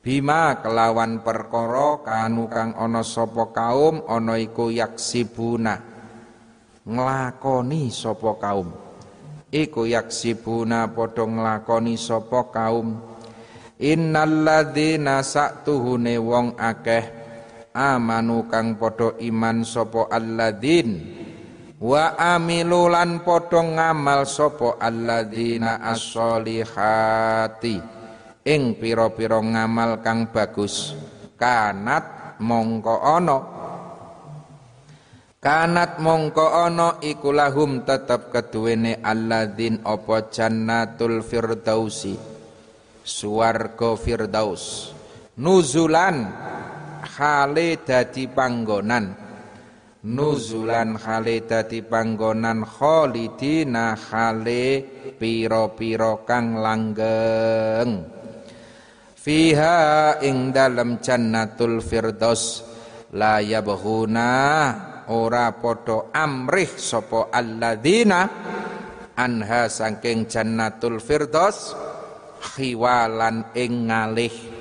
[0.00, 5.76] Bima kelawan perkara kanu kang ana sapa kaum ana iku yaksibuna.
[6.86, 8.85] Nglakoni sapa kaum
[9.56, 13.16] iku yaksibuna padha nglakoni sapa kaum.
[13.76, 17.04] Innalladzina sa'tuhune wong akeh
[17.72, 21.16] amanu kang padha iman sapa alladzin.
[21.76, 22.88] Wa amilu
[23.24, 27.76] padha ngamal sapa alladzina as-solihati
[28.46, 30.96] ing pira-pira ngamal kang bagus
[31.36, 33.55] kanat mongko ana
[35.40, 42.36] kanat mongko ana iku lahum tetep keduwene alladzin apa jannatul firdausi.
[43.06, 44.90] Suwarga firdaus.
[45.38, 46.26] Nuzulan
[47.06, 49.14] khale dadi panggonan.
[50.10, 54.82] Nuzulan khale dadi panggonan khalidina khale
[55.14, 57.90] piro-piro kang langgeng.
[59.14, 62.66] Fiha ing dalam jannatul firdaus.
[63.14, 64.34] La yabghuna
[65.12, 68.20] ora podo amrih sapa alladzina
[69.14, 71.74] anha saking jannatul firdaus
[72.40, 74.56] khiwalan ing ngalih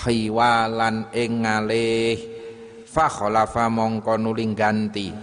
[0.00, 2.18] khiwalan ing ngalih.
[2.90, 5.14] Fa khalafa mongko nuling ganti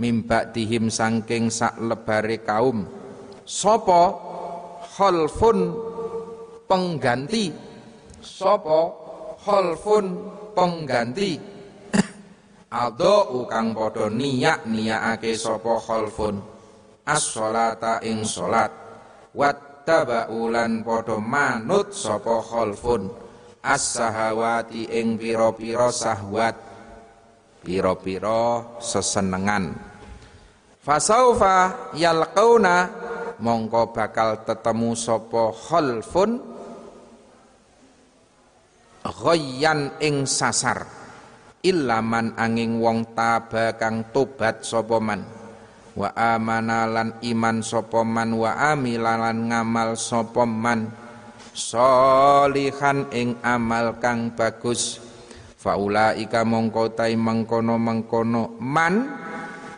[0.00, 2.88] mimba dihim sangking sak lebare kaum.
[3.44, 4.02] Sapa?
[4.96, 5.58] Khalfun
[6.64, 7.52] pengganti.
[8.22, 8.80] Sapa?
[9.42, 10.06] Khalfun
[10.56, 11.51] pengganti
[12.72, 16.40] Ado ukang padha niyak niyakake sapa khalfun.
[17.04, 18.72] As-sholata ing salat
[19.36, 23.10] wat wattaba'ulan padha manut sapa khalfun.
[23.62, 26.56] As-sahawati ing pira-pira sahwat.
[27.62, 29.70] Pira-pira sesenengan.
[30.82, 32.90] Fasaufa yalqauna
[33.38, 36.40] mongko bakal tetemu sapa khalfun.
[39.02, 41.01] Ghayyan ing sasar
[41.62, 45.22] ilaman angin wong taba kang tobat sapa man.
[45.94, 50.90] Wa amana lan iman sapa man wa amilan ngamal sapa man.
[51.54, 54.98] Solihan ing amal kang bagus.
[55.62, 59.14] Faulaika mongko tai mengkono mengkono man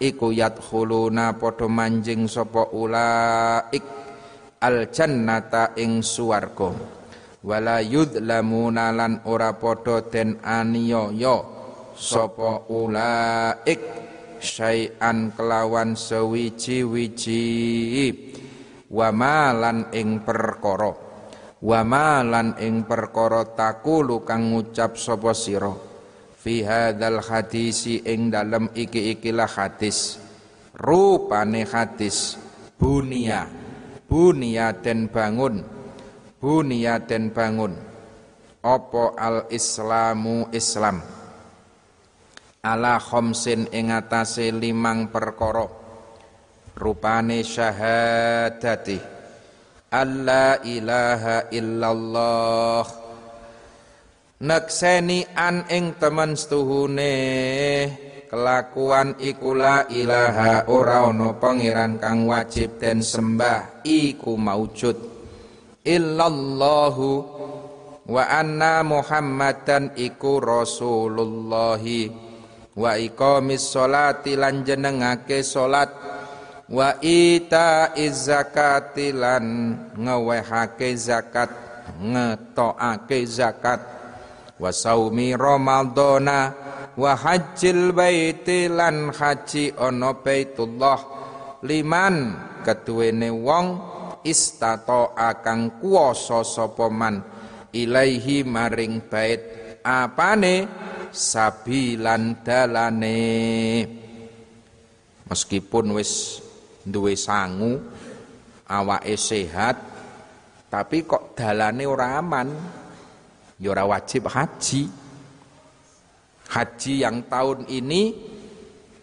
[0.01, 3.85] iku yadkhuluna padha manjing sapa ulaik
[4.65, 6.73] al jannata ing suwarga
[7.45, 11.54] wala yudlamuna lan ora padha den aniaya
[11.95, 13.81] sapa ulaik
[14.43, 17.47] syai'an kelawan sewiji-wiji.
[18.91, 20.93] Wa malan ing perkara.
[21.65, 25.73] Wa malan ing perkara takulu kang ngucap sapa sira.
[26.37, 30.21] Fi hadzal hadisi ing dalem iki-ikilah hadis.
[30.77, 32.37] Rupane hadis
[32.77, 33.49] bunia.
[34.05, 35.65] Bunia den bangun.
[36.39, 37.73] Bunia den bangun.
[38.61, 41.24] Apa al islamu islam
[42.65, 45.69] ala khomsin ing atase limang perkara.
[46.75, 48.99] Rupane syahadati.
[49.93, 52.87] Alla ilaha illallah.
[54.43, 57.15] Nekseni an ing temen setuhune.
[58.27, 64.99] Kelakuan iku la ilaha ora ana pangeran kang wajib den sembah iku maujud.
[65.87, 67.09] Illallahu
[68.11, 72.24] wa anna muhammadan iku rasulullahi
[72.75, 75.91] wa iqamis sholati lan jenengake salat
[76.71, 79.45] wa ita zakati lan
[79.95, 81.51] ngewehake zakat
[82.01, 83.81] ngetokake zakat.
[84.55, 86.55] Wa saumi ramadhana
[86.95, 91.01] wa hajjil baiti lan haji ana baitullah.
[91.65, 92.17] Liman
[92.63, 93.67] ketuwene wong
[94.23, 97.23] istato akang kuwasa sapa man.
[97.75, 99.43] Ilaihi maring bait.
[99.83, 100.84] Apane
[101.15, 103.23] sabilan dalane.
[105.25, 106.43] Meskipun wis
[106.85, 107.81] duwe sangu
[108.69, 109.95] awake sehat
[110.69, 112.51] tapi kok dalane ora aman?
[113.63, 114.91] Ya ora wajib haji.
[116.51, 118.03] Haji yang tahun ini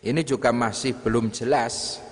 [0.03, 2.03] ini juga masih belum jelas.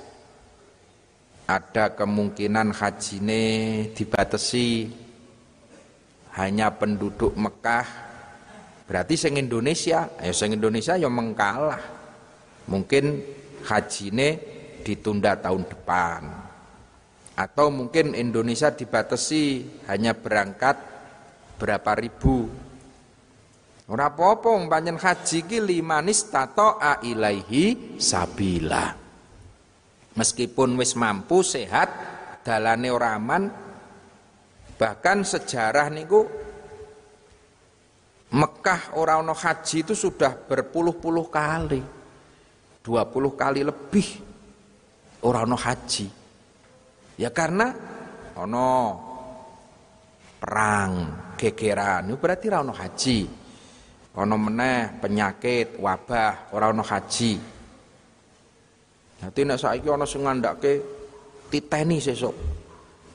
[1.43, 3.43] Ada kemungkinan hajine
[3.91, 4.95] dibatasi.
[6.39, 8.08] Hanya penduduk Mekah
[8.89, 11.77] Berarti sing Indonesia, ya sing Indonesia yang mengkalah.
[12.65, 13.21] Mungkin
[13.69, 14.41] hajine
[14.81, 16.25] ditunda tahun depan.
[17.37, 20.81] Atau mungkin Indonesia dibatasi hanya berangkat
[21.61, 22.49] berapa ribu.
[23.89, 28.89] Ora apa-apa panjen haji ki limanis tato ilaihi sabila.
[30.17, 31.89] Meskipun wis mampu sehat,
[32.41, 33.53] dalane ora aman,
[34.81, 36.25] bahkan sejarah niku
[38.29, 41.81] Mekah orang haji itu sudah berpuluh-puluh kali.
[42.85, 44.07] 20 kali lebih
[45.25, 46.07] orang haji.
[47.17, 47.73] Ya karena
[48.37, 48.69] ono
[50.37, 50.91] perang,
[51.35, 53.19] gegeran, berarti orang haji.
[54.13, 57.33] Ono meneh penyakit, wabah, orang haji.
[59.19, 60.73] Nanti nek saiki ono sing ngandake
[61.49, 62.35] titeni sesuk.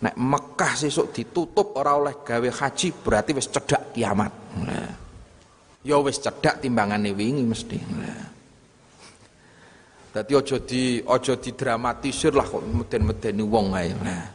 [0.05, 4.33] Nek Mekah sesuk ditutup ora oleh gawe haji berarti wis cedak kiamat.
[4.61, 5.04] Nah
[5.85, 7.79] ya wis cedhak timbangane wingi mesti.
[10.15, 13.91] Dadi aja di aja didramatisir lah kok meden-medeni wong ae.
[13.93, 14.27] Nah.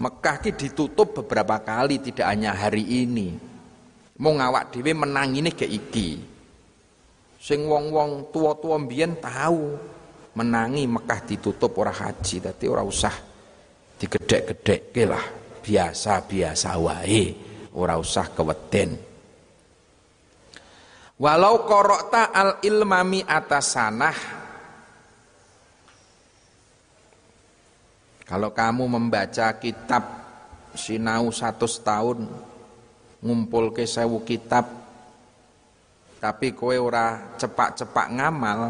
[0.00, 3.36] Mekah ki ditutup beberapa kali tidak hanya hari ini.
[4.20, 6.16] Mau ngawak dhewe menang ini ke iki.
[7.36, 9.76] Sing wong-wong tua-tua mbiyen tahu
[10.36, 13.12] menangi Mekah ditutup ora haji, dadi ora usah
[14.00, 15.24] digedhek-gedhekke lah.
[15.60, 17.24] Biasa-biasa wae,
[17.76, 19.09] ora usah keweden.
[21.20, 24.18] Walau korokta al ilmami atas sanah.
[28.24, 30.04] Kalau kamu membaca kitab
[30.72, 32.24] sinau satu tahun
[33.20, 34.64] ngumpul ke sewu kitab
[36.24, 38.60] tapi kowe ora cepak-cepak ngamal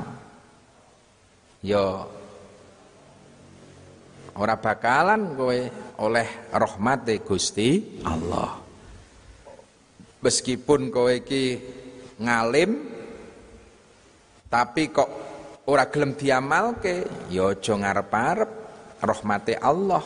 [1.63, 2.09] yo
[4.35, 5.59] ora bakalan kowe
[6.03, 8.59] oleh rahmat Gusti Allah.
[10.25, 11.45] Meskipun kowe ki
[12.21, 13.01] ngalim
[14.51, 15.11] tapi kok
[15.71, 17.07] ora gelem diamalke?
[17.31, 18.51] Ya aja ngarep-arep
[18.99, 20.03] rahmate Allah.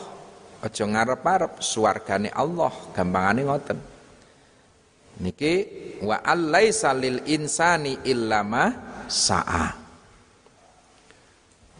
[0.61, 3.79] Aja ngarep-arep swargane Allah gampangane ngoten.
[5.25, 5.53] Niki
[6.05, 8.69] wa allaisa lil insani illama
[9.09, 9.67] sa'a.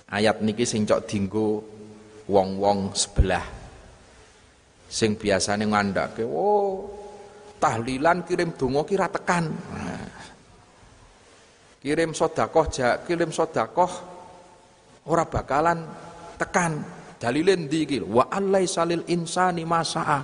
[0.09, 1.61] Ayat niki sing cok dinggo
[2.25, 3.45] wong-wong sebelah.
[4.89, 6.89] Sing biasane ngandake oh
[7.61, 9.53] tahlilan kirim donga kira tekan.
[9.53, 10.14] Nah,
[11.85, 12.65] kirim sodakoh
[13.05, 13.91] kirim sodakoh
[15.05, 15.85] ora bakalan
[16.41, 16.81] tekan.
[17.15, 20.19] Dalilin di iki wa allai salil insani masaa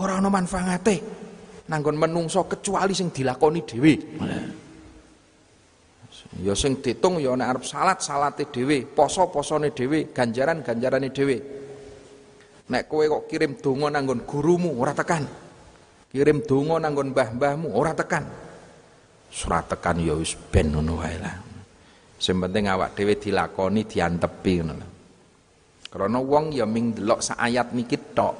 [0.00, 0.96] ora ana manfaate
[1.68, 3.94] nanggon menungso kecuali sing dilakoni dhewe.
[6.40, 11.36] Ya sing ditung ya nek salat salate dhewe poso posone dhewe ganjaran ganjarane dhewe.
[12.72, 15.28] Nek kowe kok kirim donga nanggon gurumu ora tekan.
[16.08, 18.47] Kirim donga nanggon mbah-mbahmu ora tekan
[19.28, 21.36] surat tekan ya wis ben ngono wae lah.
[22.18, 24.88] Sing penting awak dhewe dilakoni diantepi ngono lho.
[25.88, 28.36] Karena wong ya ming delok sak ayat niki tok.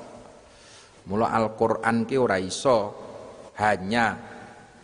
[1.08, 2.92] Mula Al-Qur'an ki ora iso
[3.56, 4.12] hanya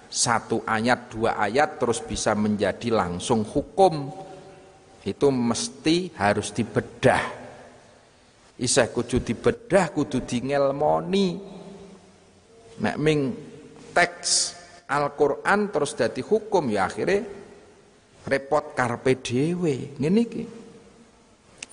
[0.09, 4.09] satu ayat dua ayat terus bisa menjadi langsung hukum
[5.05, 7.45] itu mesti harus dibedah
[8.55, 11.35] isih kudu dibedah kudu dingelmoni
[12.79, 13.35] nek ming
[13.91, 14.54] teks
[14.85, 17.25] Al-Qur'an terus dadi hukum ya akhirnya
[18.29, 19.97] repot karpe dhewe.
[19.97, 20.45] Ngene iki.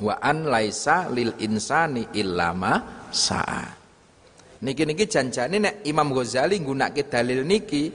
[0.02, 3.64] Wa an laisa lil insani illama sa'a.
[4.62, 7.90] Niki niki janjane nek Imam Ghazali nggunakake dalil niki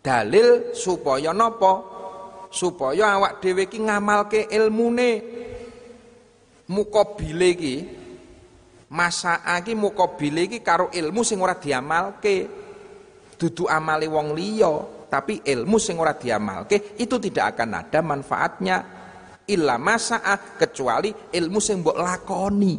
[0.00, 1.92] dalil supaya napa?
[2.50, 5.12] Supaya awak dhewe iki ngamalke ilmune.
[6.64, 7.76] Mukabile iki
[8.88, 12.63] masaa iki mukabile iki karo ilmu sing ora diamalke
[13.34, 14.72] dudu amali wong liya
[15.14, 18.76] tapi ilmu sing ora diamalke itu tidak akan ada manfaatnya.
[19.44, 22.74] Illa masa'a kecuali ilmu sing mbok lakoni.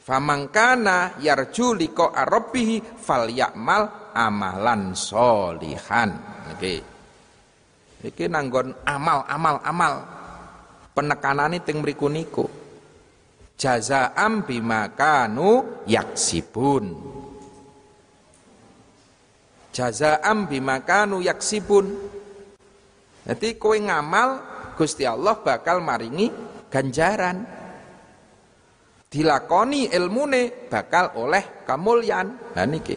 [0.00, 6.10] Famangkana yarju liko arabihi falyamal amalan solihan.
[6.50, 6.74] Oke
[8.02, 9.94] iki nanggon amal amal amal.
[10.90, 12.48] Penekanane teng mriku niku.
[13.60, 17.19] Jazaam bimakanu yaksibun
[19.80, 21.88] jazaam bimakanu yaksibun.
[23.24, 24.44] Jadi kowe ngamal
[24.76, 26.28] Gusti Allah bakal maringi
[26.68, 27.48] ganjaran.
[29.10, 32.52] Dilakoni ilmune bakal oleh kamulyan.
[32.54, 32.96] Nah niki.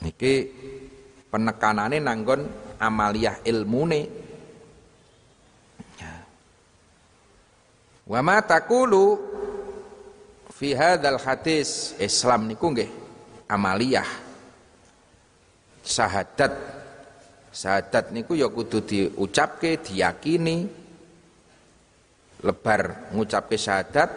[0.00, 0.34] Niki
[1.28, 2.42] penekanane nanggon
[2.80, 4.02] amaliyah ilmune.
[6.00, 6.12] Ya.
[8.08, 9.20] wa ma taqulu
[10.48, 12.90] fi hadzal hadis Islam niku nggih
[13.46, 14.29] amaliyah
[15.90, 16.54] syahadat.
[17.50, 20.70] Syahadat niku ya kudu diucapke diyakini.
[22.46, 24.10] Lebar ngucapke syahadat.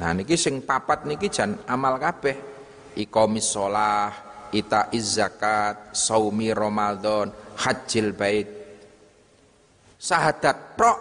[0.00, 2.56] Nah niki sing papat niki jan amal kabeh.
[2.96, 4.26] Iqamis shalah
[4.56, 7.28] ita zakat saumi ramadan
[7.60, 8.48] hajjil bait.
[9.96, 10.98] Sahadat tok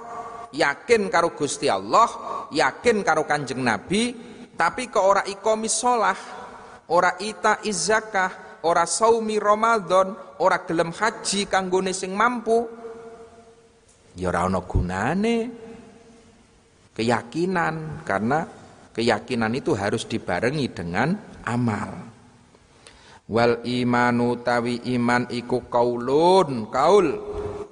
[0.56, 2.08] yakin karo Gusti Allah,
[2.50, 4.16] yakin karo Kanjeng Nabi,
[4.56, 6.16] tapi ke ora ikomis sholah,
[6.88, 8.32] ora ita izakah,
[8.66, 12.66] ora saumi Ramadan, ora gelem haji kanggone sing mampu.
[14.18, 15.38] Ya ora ana gunane.
[16.96, 18.48] Keyakinan karena
[18.96, 21.14] keyakinan itu harus dibarengi dengan
[21.44, 21.92] amal.
[23.26, 27.08] Wal imanu tawi iman iku kaulun kaul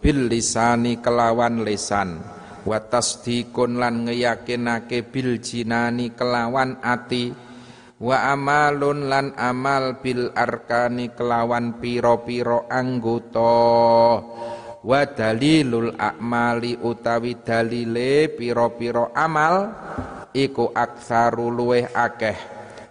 [0.03, 2.19] bil lisani kelawan lisan
[2.65, 7.31] wa tasdikun lan ngeyakinake bil jinani kelawan ati
[8.03, 14.19] wa amalun lan amal bil arkani kelawan piro-piro anggota.
[14.83, 19.71] Wa dalilul akmali utawi dalile piro-piro amal
[20.35, 22.35] iku aksaru luweh akeh.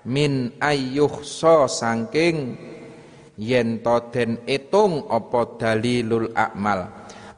[0.08, 2.56] Min ayyuh so sangking
[3.36, 6.88] yen to den etung apa dalilul akmal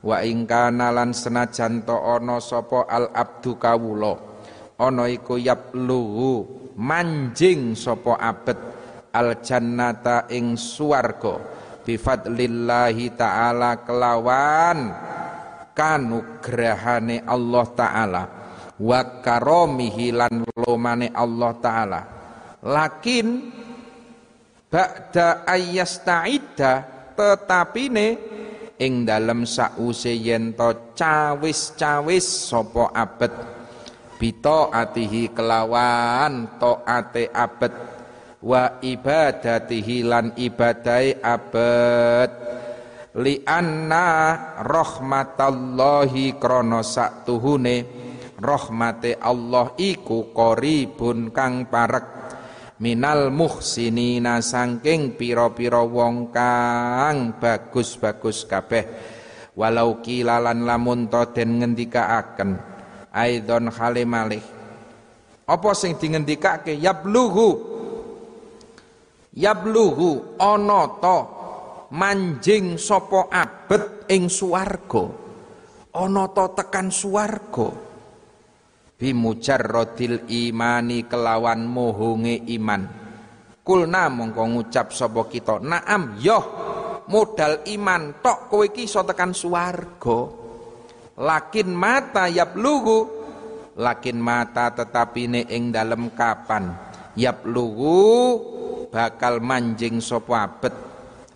[0.06, 4.14] wa ingkana lan senajan to ana sapa al abdu kawula.
[4.78, 8.58] Ana iku yabluhu manjing sapa abet
[9.14, 11.34] al jannata ing swarga.
[11.84, 14.78] Bi fadlillahi taala kelawan
[15.76, 18.22] kanugrahane Allah taala.
[18.80, 22.00] Wa karomihi lan lomane Allah taala.
[22.64, 23.26] Lakin
[24.72, 26.72] ba'da ayyasta'idda
[27.14, 28.06] tetapine
[28.80, 30.18] ing dalem sause
[30.98, 33.53] cawis-cawis sapa abet
[34.18, 37.74] bito atihi kelawan taate abet.
[38.44, 42.32] Wa ibadatihi lan ibadai abet.
[43.14, 44.06] Li anna
[44.60, 47.76] rahmatallahi krana saktuhune
[48.36, 52.06] rahmate Allah iku qaribun kang parek.
[52.82, 58.84] Minal muhsinina sangking piro-piro wong kang bagus-bagus kabeh.
[59.54, 62.73] Walau kilalan lamun to den ngendikaaken
[63.14, 64.42] aidon hale malih
[65.44, 66.72] apa sing dingendikake?
[66.80, 67.76] Yabluhu.
[69.34, 71.18] Yabluhu ana to
[71.92, 75.04] manjing sapa abet ing swarga?
[75.92, 77.68] Ana to tekan swarga?
[78.94, 82.82] Bimujarrodil imani kelawan mohonge iman.
[83.64, 86.44] Kulna mongko ngucap sapa kita naam yoh
[87.08, 90.43] modal iman tok kowe iki iso tekan swarga
[91.18, 93.06] lakin mata yablugu
[93.78, 96.74] lakin mata tetapine ing dalem kapan?
[97.14, 98.02] Yablugu
[98.90, 100.74] bakal manjing sapa abet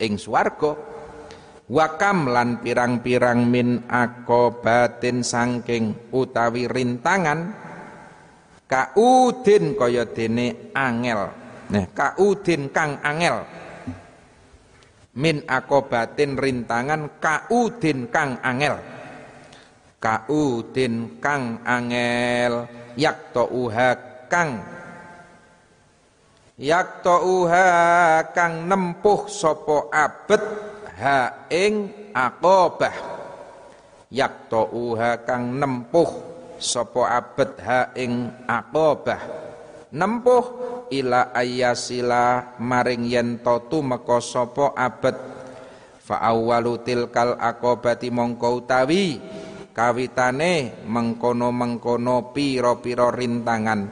[0.03, 0.74] ing swarga.
[1.68, 7.53] Wakam lan pirang-pirang min akobatin sangking utawi rintangan
[8.64, 11.29] kaudin kaya dene angel.
[11.68, 13.45] Nah kaudin kang angel.
[15.20, 18.97] Min akobatin rintangan kaudin kang angel
[19.99, 23.90] kaudin kang angel yakto uha
[24.30, 24.62] kang
[26.59, 27.66] yakto uha
[28.34, 30.42] kang nempuh sopo abet
[30.99, 32.96] ha ing aqabah
[34.72, 36.11] uha kang nempuh
[36.59, 39.22] sapa abet ha ing aqabah
[39.94, 40.44] nempuh
[40.90, 45.16] ila ayasila maring yen to tumeka sapa abet.
[46.09, 49.20] Fa awwalu tilkal aqabati mongko utawi
[49.79, 53.87] kawitane mengkono-mengkono pira-pira rintangan.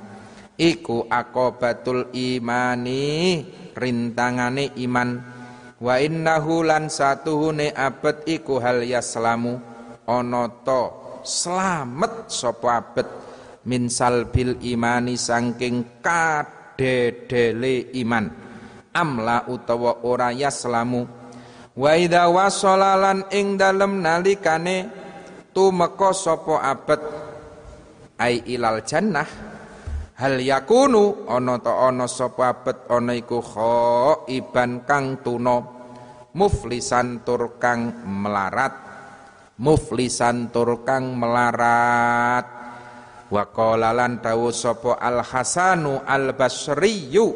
[0.58, 3.38] Iku aqabatul imani
[3.70, 5.10] rintangane iman.
[5.78, 9.62] Wa innahu lan satuhune abet iku hal yaslamu.
[10.10, 10.82] Ana to
[11.22, 13.06] slamet sapa abet?
[13.70, 18.26] Min salbil imani saking kadedele iman.
[18.90, 21.06] Amla utawa ora yaslamu.
[21.78, 25.05] Wa idza wasalalan ing dalem nalikane
[25.56, 27.00] tumeka sapa abet?
[28.20, 29.24] Ai ilal jannah.
[30.20, 33.40] Hal yakunu ana ta ana sapa abet ana iku
[34.28, 35.64] iban kang tuna.
[36.36, 38.76] Muflisan tur kang melarat.
[39.56, 42.44] Muflisan tur kang melarat.
[43.32, 47.26] Wa qala dawuh sapa al hasanu al basriyu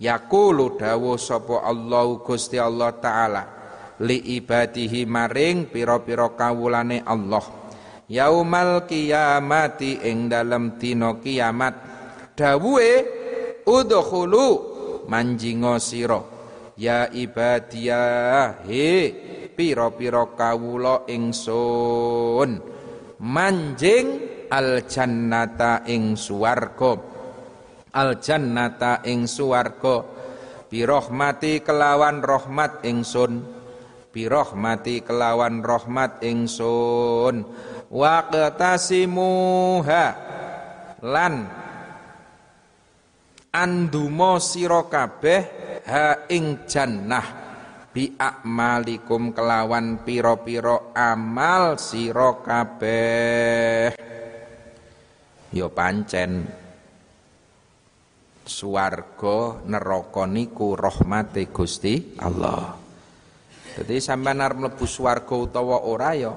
[0.00, 3.61] yaqulu dawuh sapa Allah Gusti Allah taala
[4.02, 7.44] li ibadihi maring pira-pira kawulane Allah.
[8.10, 11.74] Yaumal kiamati ing dalam dina kiamat.
[12.34, 12.92] Dawuhe
[13.64, 14.48] udkhulu
[15.06, 16.20] manjingo sira.
[16.74, 19.14] Ya ibadiyah he
[19.54, 22.58] pira-pira kawula ingsun.
[23.22, 24.06] Manjing
[24.50, 26.98] al jannata ing swarga.
[27.94, 30.02] Al jannata ing swarga.
[30.66, 33.61] Bi rahmati kelawan rahmat ingsun
[34.12, 37.48] birahmati kelawan rahmat ingsun.
[37.92, 40.04] Waqtasimuha
[41.04, 41.44] lan
[43.52, 45.42] andumo sira kabeh
[45.88, 47.40] ha ing jannah.
[47.92, 53.92] Bi akmalikum kelawan piro-piro amal sira kabeh.
[55.52, 56.48] Ya pancen.
[58.42, 60.74] Swarga neraka niku
[61.54, 62.81] Gusti Allah
[63.72, 66.32] jadi sampean arep mlebu swarga utawa ora ya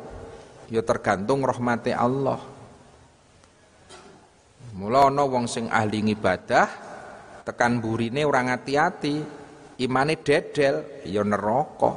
[0.72, 2.40] ya tergantung rahmate Allah.
[4.76, 6.68] Mula ana wong sing ahli ibadah
[7.48, 9.16] tekan burine ora ngati-ati
[9.84, 11.92] imane dedel ya neraka.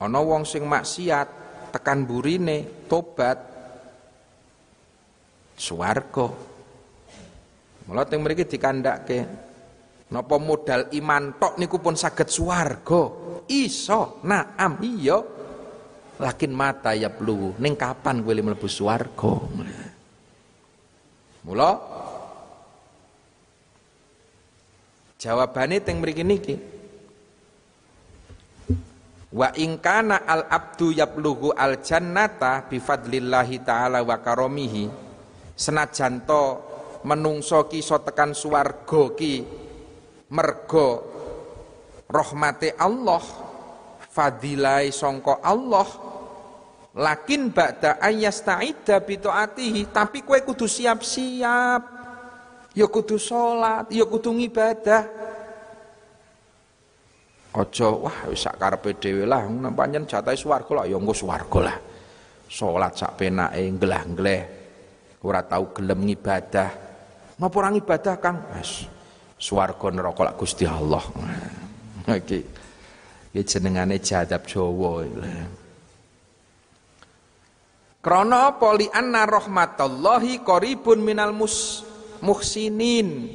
[0.00, 1.28] Ana wong sing maksiat
[1.72, 3.38] tekan burine tobat
[5.56, 6.28] swarga.
[7.84, 9.18] Mula teng mriki dikandhake
[10.14, 13.10] napa modal iman tok niku pun saged swarga
[13.50, 15.18] iso naam iya
[16.22, 19.34] lakin mata ya plu ning kapan kowe mlebu swarga
[21.42, 21.70] mula
[25.24, 26.54] Jawabane teng mriki niki.
[29.32, 34.84] Wa in kana al abdu yablughu al jannata bi fadlillahi taala wa karomihi.
[35.56, 36.60] Senajan to
[37.08, 39.63] menungso ki iso tekan swarga ki
[40.34, 40.88] mergo
[42.10, 43.22] rahmate Allah
[44.10, 45.86] fadilai songko Allah
[46.98, 51.82] lakin ba'da ayyasta'idda bi taatihi tapi kue kudu siap-siap
[52.74, 55.02] ya kudu salat, ya kudu ngibadah.
[57.54, 59.46] Aja wah wis sak karepe dhewe lah,
[59.78, 61.78] pancen jatahe swarga lah ya engko swarga lah.
[62.50, 64.42] Salat sak penake nglah-ngleh.
[65.24, 66.70] Ora tau gelem ngibadah.
[67.40, 68.44] Napa ora ngibadah, Kang?
[68.58, 68.90] Wis
[69.38, 71.02] swarga neraka lak Gusti Allah.
[72.04, 72.40] Iki
[73.32, 75.04] iki jenengane jadab Jawa.
[78.04, 81.80] Krana apa li anna rahmatallahi qaribun minal mus
[82.20, 83.32] muhsinin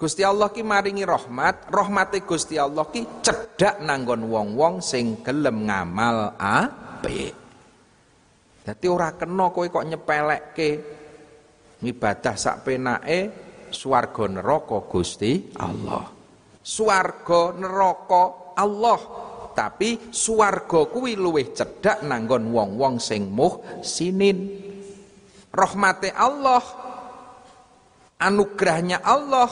[0.00, 6.40] Gusti Allah ki maringi rahmat, rahmate Gusti Allah ki cedak nanggon wong-wong sing gelem ngamal
[6.40, 7.36] apik.
[8.64, 10.70] Dadi ora kena kowe kok nyepelekke
[11.84, 16.06] ngibadah sak penake swarga neraka Gusti Allah.
[16.60, 19.00] Swarga neraka Allah.
[19.50, 24.68] Tapi swarga kuwi luwih cedak nanggon wong-wong sing muhsinin.
[25.50, 26.62] Rahmate Allah
[28.20, 29.48] anugerahnya Allah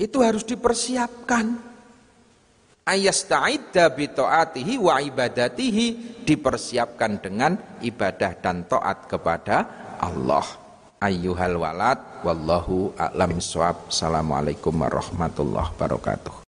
[0.00, 1.60] itu harus dipersiapkan
[2.88, 5.86] ayasta'idda bi ta'atihi wa ibadatihi
[6.24, 7.52] dipersiapkan dengan
[7.84, 9.56] ibadah dan taat kepada
[10.00, 10.67] Allah
[10.98, 16.42] ayyuhal walad wallahu a'lam bissawab assalamualaikum warahmatullahi wabarakatuh